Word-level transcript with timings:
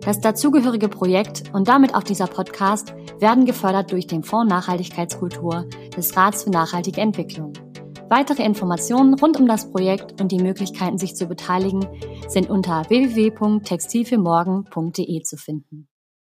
Das 0.00 0.18
dazugehörige 0.18 0.88
Projekt 0.88 1.52
und 1.52 1.68
damit 1.68 1.94
auch 1.94 2.02
dieser 2.02 2.26
Podcast 2.26 2.94
werden 3.18 3.44
gefördert 3.44 3.92
durch 3.92 4.06
den 4.06 4.22
Fonds 4.22 4.50
Nachhaltigkeitskultur 4.50 5.66
des 5.94 6.16
Rats 6.16 6.44
für 6.44 6.50
nachhaltige 6.50 7.02
Entwicklung. 7.02 7.52
Weitere 8.08 8.42
Informationen 8.42 9.12
rund 9.14 9.38
um 9.38 9.46
das 9.46 9.70
Projekt 9.70 10.20
und 10.20 10.32
die 10.32 10.42
Möglichkeiten, 10.42 10.98
sich 10.98 11.14
zu 11.14 11.26
beteiligen, 11.26 11.86
sind 12.28 12.50
unter 12.50 12.82
www.textilfürmorgen.de 12.88 15.22
zu 15.22 15.36
finden. 15.36 15.89